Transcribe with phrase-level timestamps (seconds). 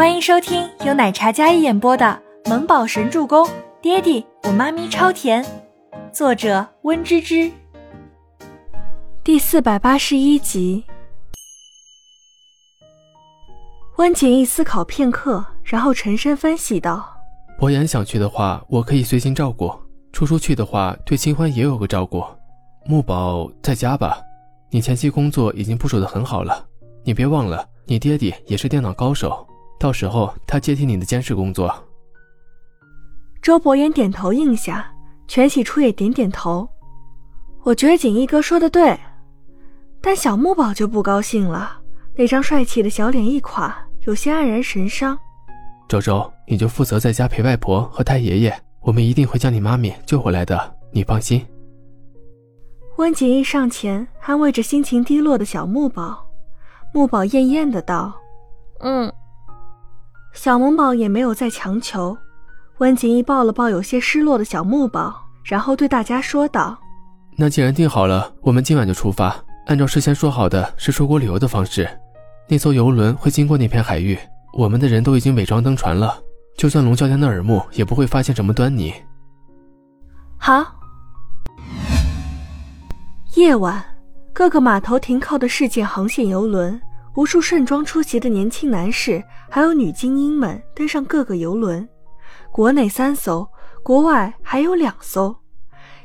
[0.00, 3.46] 欢迎收听由奶茶嘉一演播的《萌宝神助攻》，
[3.82, 5.44] 爹地我妈咪超甜，
[6.10, 7.52] 作者温芝芝。
[9.22, 10.82] 第四百八十一集。
[13.98, 17.06] 温景逸思考片刻，然后沉声分析道
[17.60, 19.68] ：“博言想去的话，我可以随行照顾；
[20.14, 22.24] 初初去的话，对清欢也有个照顾。
[22.86, 24.18] 木宝在家吧，
[24.70, 26.66] 你前期工作已经部署的很好了，
[27.04, 29.46] 你别忘了，你爹地也是电脑高手。”
[29.80, 31.74] 到时候他接替你的监视工作。
[33.40, 34.92] 周伯言点头应下，
[35.26, 36.68] 全喜初也点点头。
[37.62, 38.98] 我觉得锦衣哥说的对，
[40.02, 41.80] 但小木宝就不高兴了，
[42.14, 45.18] 那张帅气的小脸一垮，有些黯然神伤。
[45.88, 51.44] 周周，你就负责在家陪外婆和太爷爷，我们一定会将你妈咪救回来的，你放心。
[52.98, 56.26] 温锦衣上前安慰着心情低落的小木宝，
[56.92, 58.12] 木宝艳艳的道
[58.80, 59.10] ：“嗯。”
[60.32, 62.16] 小萌宝也没有再强求，
[62.78, 65.14] 温景逸抱了抱有些失落的小木宝，
[65.44, 66.78] 然后对大家说道
[67.36, 69.36] ：“那既然定好了，我们今晚就出发。
[69.66, 71.88] 按照事先说好的是出国旅游的方式，
[72.48, 74.18] 那艘游轮会经过那片海域，
[74.52, 76.18] 我们的人都已经伪装登船了，
[76.56, 78.94] 就算龙啸天的耳目也不会发现什么端倪。”
[80.38, 80.64] 好。
[83.36, 83.84] 夜晚，
[84.32, 86.80] 各个码头停靠的世界航线游轮。
[87.16, 91.86] 无数盛装出席的年轻男士，还有女精英们登上各个游轮，
[92.52, 93.46] 国内三艘，
[93.82, 95.36] 国外还有两艘，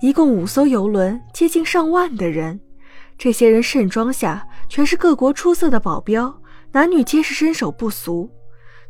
[0.00, 2.60] 一共五艘游轮，接近上万的人。
[3.16, 6.40] 这些人盛装下，全是各国出色的保镖，
[6.72, 8.28] 男女皆是身手不俗，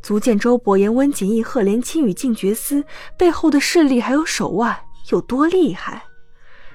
[0.02, 2.82] 足见周伯言、温景逸、赫连青与静觉司
[3.18, 4.74] 背后的势力还有手腕
[5.10, 6.02] 有多厉害，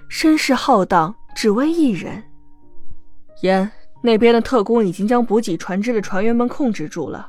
[0.08, 2.24] 声势浩荡，只为一人。
[3.42, 3.72] 言。
[4.06, 7.26] 那边的特工已经将补给船只的船员们控制住了。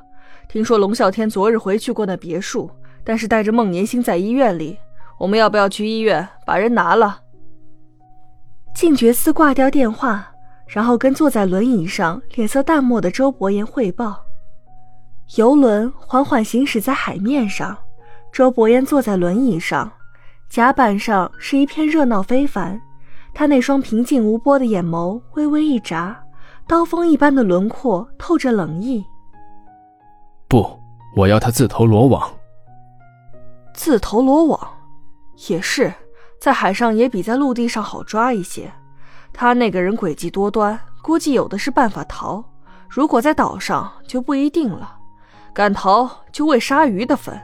[0.48, 2.68] 听说龙啸天昨日回去过那别墅，
[3.04, 4.76] 但是带着孟年星在医院里。
[5.16, 7.20] 我们要不要去医院把人拿了？
[8.74, 10.28] 静觉司挂掉电话，
[10.66, 14.20] 然后跟坐在轮椅上、脸色淡漠的周伯言汇报。
[15.36, 17.78] 游轮缓缓行驶在海面上，
[18.32, 19.90] 周伯言坐在轮椅上，
[20.50, 22.80] 甲板上是一片热闹非凡。
[23.32, 26.20] 他那双平静无波的眼眸微微一眨。
[26.66, 29.04] 刀锋一般的轮廓透着冷意。
[30.48, 30.78] 不，
[31.14, 32.30] 我要他自投罗网。
[33.74, 34.60] 自投罗网，
[35.48, 35.92] 也是，
[36.40, 38.72] 在海上也比在陆地上好抓一些。
[39.32, 42.42] 他那个人诡计多端，估计有的是办法逃。
[42.88, 44.96] 如果在岛上就不一定了，
[45.52, 47.38] 敢逃就喂鲨鱼的份。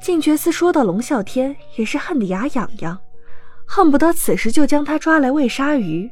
[0.00, 2.98] 静觉司说到龙啸天，也是恨得牙痒痒，
[3.66, 6.10] 恨不得此时就将他抓来喂鲨鱼。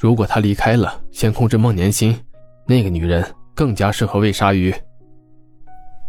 [0.00, 2.18] 如果他离开了，先控制孟年心，
[2.66, 3.22] 那个女人
[3.54, 4.74] 更加适合喂鲨鱼。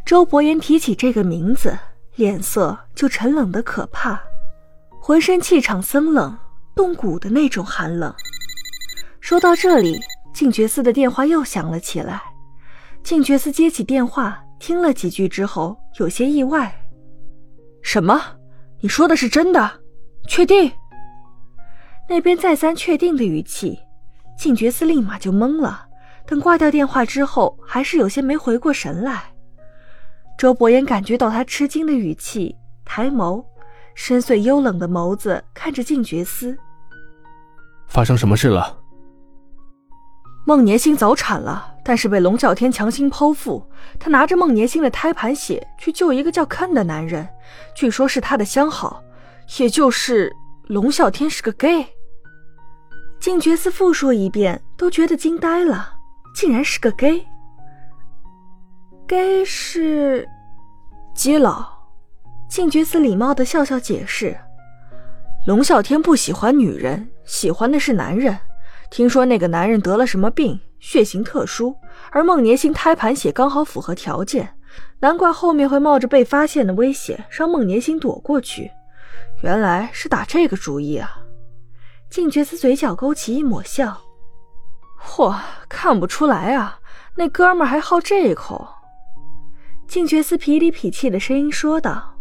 [0.06, 1.78] 周伯言提起这个名字，
[2.16, 4.18] 脸色就沉冷的可怕，
[5.02, 6.38] 浑身气场森冷，
[6.74, 8.16] 冻骨的那种寒冷。
[9.20, 10.00] 说到这里，
[10.34, 12.22] 静觉寺的电话又响了起来。
[13.04, 16.74] 静觉寺接起电话，听了几句之后，有些意外
[17.84, 18.22] ：“什么？
[18.80, 19.70] 你说的是真的？
[20.30, 20.72] 确定？”
[22.12, 23.80] 那边再三确定的语气，
[24.38, 25.88] 静觉司立马就懵了。
[26.28, 29.32] 等挂掉电话之后，还是有些没回过神来。
[30.38, 33.42] 周伯言感觉到他吃惊的语气，抬眸，
[33.96, 36.58] 深邃幽冷的眸子看着静觉司。
[37.88, 38.78] 发生什么事了？
[40.46, 43.66] 孟年星早产了，但是被龙啸天强行剖腹。
[43.98, 47.26] 他拿着孟年星的胎盘血去救一个叫坑的男人，
[47.74, 49.02] 据说是他的相好，
[49.60, 50.30] 也就是
[50.68, 51.88] 龙啸天是个 gay。
[53.22, 55.94] 静觉寺复述一遍，都觉得惊呆了，
[56.34, 57.24] 竟然是个 gay。
[59.08, 60.28] gay 是
[61.14, 61.64] 基佬。
[62.50, 64.36] 静觉寺礼貌的笑笑解释：
[65.46, 68.36] 龙啸天不喜欢女人，喜欢的是男人。
[68.90, 71.76] 听说那个男人得了什么病，血型特殊，
[72.10, 74.56] 而孟年星胎盘血刚好符合条件，
[75.00, 78.72] 难怪后面会冒着被发现的危险让孟年星躲过去。
[79.44, 81.21] 原来是打这个主意啊！
[82.12, 84.02] 静觉寺嘴角勾起一抹笑，
[85.02, 85.34] 嚯，
[85.70, 86.78] 看不出来啊，
[87.16, 88.68] 那哥们还好这一口。
[89.88, 92.14] 静觉寺痞里痞气的声音说道：“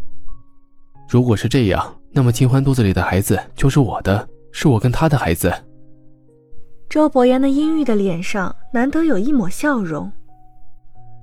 [1.11, 5.53] 如果是这样，那么清欢肚子里的孩子就是我的，是我跟他的孩子。”
[6.89, 10.11] 周伯言那阴郁的脸上难得有一抹笑容。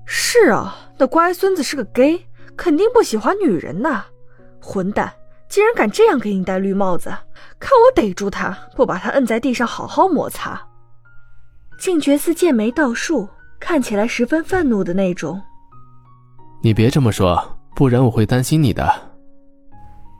[0.06, 2.26] 是啊，那乖孙子是个 gay，
[2.58, 4.04] 肯定不喜欢女人呐，
[4.62, 5.14] 混蛋！
[5.50, 7.10] 竟然敢这样给你戴绿帽子！
[7.60, 10.62] 看我逮住他，不把他摁在地上好好摩擦！
[11.80, 13.28] 静觉寺剑眉倒竖，
[13.60, 15.42] 看起来十分愤怒的那种。
[16.62, 18.92] 你别这么说，不然我会担心你的。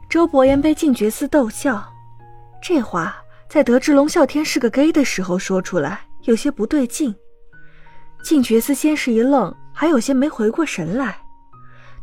[0.08, 1.84] 周伯言被静觉寺逗笑，
[2.62, 3.14] 这话
[3.48, 7.14] 在得知龙啸天是个 gay 的时候说出来，有些不对劲。
[8.24, 11.18] 静觉寺先是一愣，还有些没回过神来。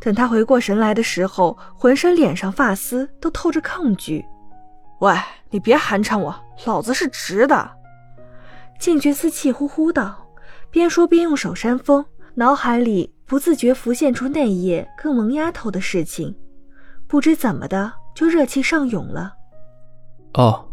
[0.00, 4.24] 等他回过神来的时候，浑身脸上发丝都透着抗拒。
[5.00, 5.14] 喂，
[5.50, 6.34] 你别寒碜我，
[6.64, 7.70] 老子是直的。
[8.78, 10.26] 靳觉寺气呼呼道，
[10.70, 12.04] 边说边用手扇风，
[12.34, 16.36] 脑海里不自觉浮现出那夜跟萌丫头的事情，
[17.06, 19.34] 不知怎么的就热气上涌了。
[20.34, 20.68] 哦，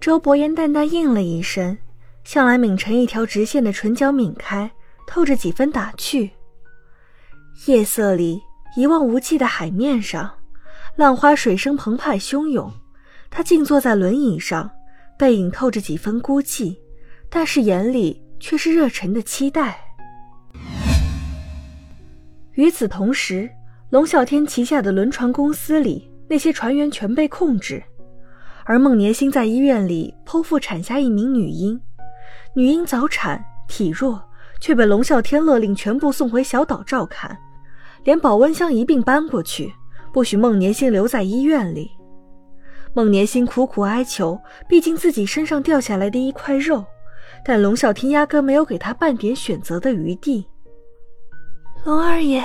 [0.00, 1.76] 周伯言淡淡应了一声，
[2.24, 4.70] 向来抿成一条直线的唇角抿开，
[5.06, 6.30] 透着几分打趣。
[7.64, 8.40] 夜色里，
[8.76, 10.30] 一望无际的海面上，
[10.94, 12.70] 浪花水声澎湃汹涌。
[13.30, 14.70] 他静坐在轮椅上，
[15.18, 16.76] 背影透着几分孤寂，
[17.28, 19.80] 但是眼里却是热忱的期待。
[22.52, 23.50] 与此同时，
[23.90, 27.82] 龙啸天旗下的轮船公司里，那些船员全被控制，
[28.64, 31.80] 而孟年星在医院里剖腹产下一名女婴，
[32.54, 34.22] 女婴早产，体弱，
[34.60, 37.36] 却被龙啸天勒令全部送回小岛照看。
[38.06, 39.74] 连保温箱一并搬过去，
[40.12, 41.90] 不许孟年星留在医院里。
[42.94, 46.84] 孟年星苦苦哀求，毕竟自己身上掉下来的一块肉，
[47.44, 50.46] 但龙啸天压根没有给他半点选择的余地。
[51.84, 52.44] 龙二爷，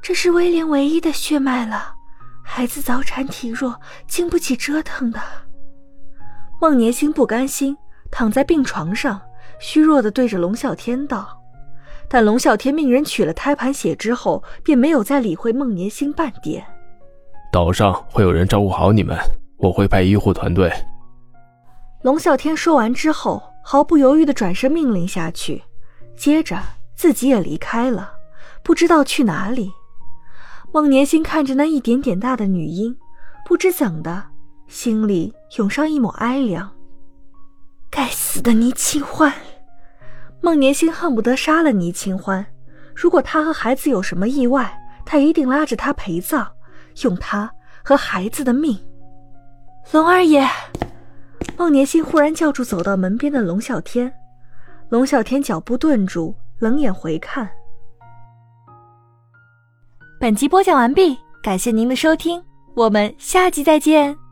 [0.00, 1.96] 这是威廉唯一的血脉了，
[2.44, 3.74] 孩子早产体弱，
[4.06, 5.20] 经不起折腾的。
[6.60, 7.76] 孟年星不甘心，
[8.12, 9.20] 躺在病床上，
[9.58, 11.40] 虚弱的对着龙啸天道。
[12.08, 16.64] 但龙啸天命人取了胎盘血之后，便没有再理会孟年星半点。
[17.52, 19.16] 岛上会有人照顾好你们，
[19.56, 20.72] 我会派医护团队。
[22.02, 25.62] 龙啸天说完之后，毫不犹豫的转身命令下去，
[26.16, 26.58] 接着
[26.94, 28.12] 自己也离开了，
[28.62, 29.72] 不知道去哪里。
[30.72, 32.96] 孟年星看着那一点点大的女婴，
[33.46, 34.24] 不知怎的，
[34.66, 36.70] 心里涌上一抹哀凉。
[37.88, 39.32] 该死的倪清欢！
[40.44, 42.44] 孟年星恨不得杀了倪清欢。
[42.94, 46.46] 如果他和孩子有什么意外，他一定拉着他陪葬，
[47.02, 47.50] 用他
[47.82, 48.78] 和孩子的命。
[49.90, 50.46] 龙二爷，
[51.56, 54.12] 孟年星忽然叫住走到门边的龙啸天。
[54.90, 57.48] 龙啸天脚步顿住，冷眼回看。
[60.20, 62.44] 本集播讲完毕，感谢您的收听，
[62.74, 64.23] 我们下集再见。